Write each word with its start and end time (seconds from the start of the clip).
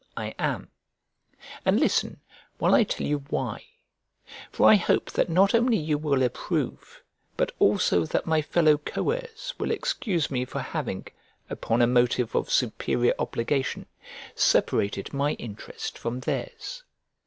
I 0.17 0.33
am; 0.39 0.69
and 1.63 1.79
listen, 1.79 2.21
while 2.57 2.73
I 2.73 2.83
tell 2.85 3.05
you 3.05 3.19
why, 3.29 3.63
for 4.51 4.67
I 4.67 4.73
hope 4.73 5.11
that 5.11 5.29
not 5.29 5.53
only 5.53 5.77
you 5.77 5.99
will 5.99 6.23
approve, 6.23 7.03
but 7.37 7.51
also 7.59 8.07
that 8.07 8.25
my 8.25 8.41
fellow 8.41 8.77
coheirs 8.79 9.53
will 9.59 9.69
excuse 9.69 10.31
me 10.31 10.43
for 10.43 10.59
having, 10.61 11.05
upon 11.51 11.83
a 11.83 11.85
motive 11.87 12.33
of 12.33 12.49
superior 12.49 13.13
obligation, 13.19 13.85
separated 14.33 15.13
my 15.13 15.33
interest 15.33 15.99
from 15.99 16.21
theirs. 16.21 16.81